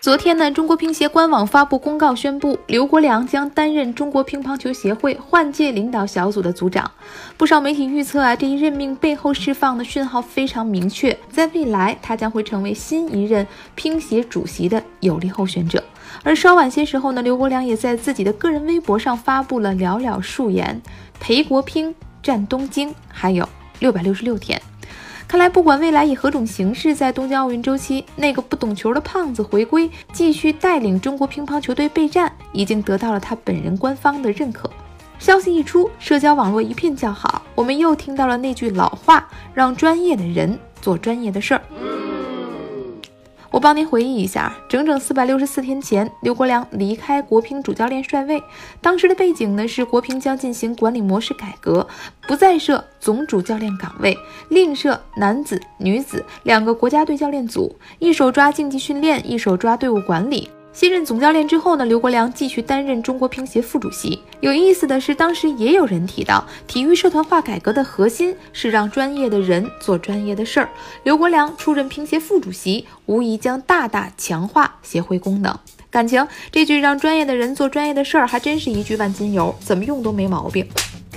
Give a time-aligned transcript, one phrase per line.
[0.00, 6.88] 昨天呢，中国乒协官网发布公告，宣布刘国梁将担任中国乒乓球协会换届领导小组的组长。
[7.36, 15.82] 不少媒体预测啊，这一任命背后释放的讯号非常明确，在未来他将会成为新一任乒协主席的有力候选者。
[16.22, 20.80] 而稍晚些时候呢，刘国梁也在自己的个人微博上发布了寥寥数言：
[21.18, 21.92] 陪国乒
[22.22, 23.48] 战东京还有
[23.80, 24.62] 六百六十六天。
[25.28, 34.70] 看来，不管未来以何种形式在东京奥运周期，那个不懂球的胖子回归，继续带领中国乒乓球队备战，已经得到了他本人官方的认可。
[35.18, 37.42] 消息一出，社交网络一片叫好。
[37.56, 41.62] 我们又听到了那句老话：让专业的人做专业的事儿。
[43.56, 48.42] 我帮您回忆一下，整整四百六十四天前，刘国梁离开国乒主教练帅位。
[48.82, 51.88] 当时的背景呢是国乒将进行管理模式改革，
[52.28, 54.14] 不再设总主教练岗位，
[54.50, 60.50] 另设男子、女子两个国家队教练组，一手抓竞技训练，一手抓队伍管理。
[60.76, 64.20] 卸任总教练之后呢，刘国梁继续担任中国乒协副主席。
[64.40, 70.68] 有意思的是，当时也有人提到，体育社团化改革的核心是让专业的人做专业的事儿。
[71.02, 75.58] 刘国梁出任乒协副主席，无疑将大大强化协会功能。
[75.88, 80.68] 感情这句“让专业的人做专业的事儿”还真是一句万金油，怎么用都没毛病。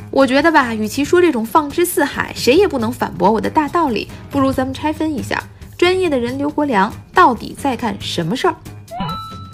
[0.09, 5.43] 我觉得吧，与其说这种放之四海，谁也不能反驳我的大道理，不如咱们拆分一下，
[5.77, 8.55] 专业的人刘国梁到底在干什么事儿？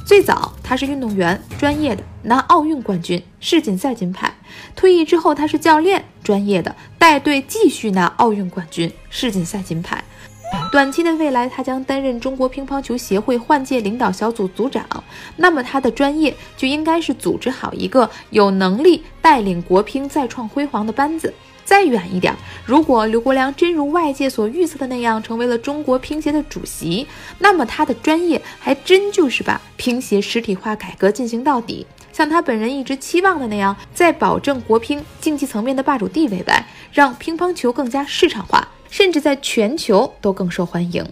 [0.06, 4.32] 最早他是运动员，专业的拿奥运冠军、世锦赛金牌。
[4.76, 10.04] 退役之后他是教练，专业的带队继续拿奥运冠军、世锦赛金牌。
[10.72, 14.86] 短期的未来，他将担任中国乒乓球协会换届领导小组组长。
[15.38, 21.34] 那么他的专业就应该是组织好一个有能力带领国乒再创辉煌的班子。
[21.66, 27.06] 再远一点，如果刘国梁真如外界所预测的那样成为了中国乒协的主席，
[27.40, 41.04] 那么他的专业还真就是把乒协实体化改革进行到底，像他本人一直期望的那样，在保证国乒竞技层面的霸主地位外，让乒乓球更加市场化，甚至在全球都更受欢迎。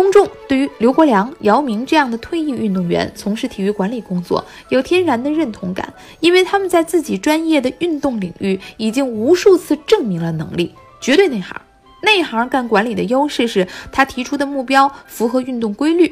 [0.00, 11.54] 公众对于刘国梁、姚明这样的退役运动员从事体育管理工作有天然的认同感，因为他们在自己专业的运动领域已经无数次证明了能力，绝对内行。
[12.02, 16.10] 内行干管理的优势是他提出的目标符合运动规律，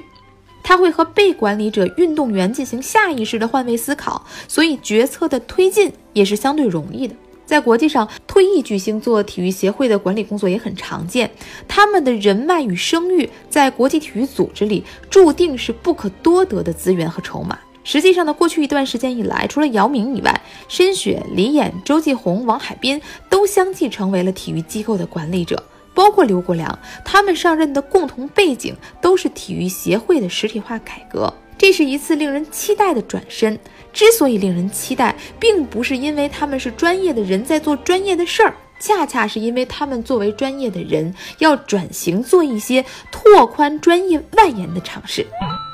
[0.62, 7.14] 他会和被管理者运动员进行下意识的换位思考，所以决策的推进也是相对容易的。
[7.48, 11.30] 在国际上，退役巨星做体育协会的管理工作也很常见。
[11.66, 17.58] 他们的人脉与声誉，在国际体育组织里注定是不可多得的资源和筹码。
[17.84, 23.00] 实际上呢，过去一段时间以来，除了姚明以外，申雪、李演、周继红、王海滨
[23.30, 26.78] 都相继成为了体育机构的管理者，包括刘国梁。
[27.02, 31.32] 他们上任的共同背景都是体育协会的实体化改革。
[31.58, 33.58] 这是一次令人期待的转身。
[33.92, 45.26] 之所以令人期待，并不是因为他们是专业的人在做专业的事儿，恰恰是因为他们作为专业的人要转型做一些拓宽专业外延的尝试。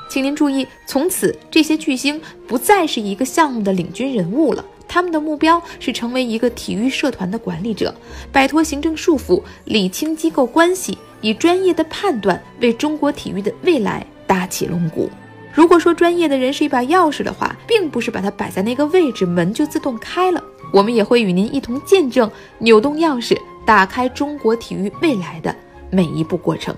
[0.09, 7.93] 请您注意，从此这些巨星不再是一个项目的领军人物了，他们的目标是成为一个体育社团的管理者，
[8.31, 15.09] 摆脱行政束缚，理清机构关系，以专业的判断为中国体育的未来搭起龙骨。
[15.55, 20.43] 如果说专业的人是一把钥匙的话，并不是把它摆在那个位置，门就自动开了。
[20.69, 22.29] 我们也会与您一同见证
[22.59, 25.55] 扭动钥匙，打开中国体育未来的
[25.89, 26.75] 每一步过程。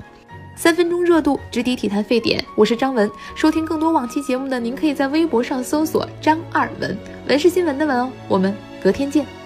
[0.55, 2.43] 三分钟热度，直抵体坛沸点。
[2.55, 6.95] 我是张文，收听更多往期节目的您，可以在微博上搜索张二文，
[7.27, 8.11] 文是新闻的文哦。
[8.27, 9.36] 我们隔天见。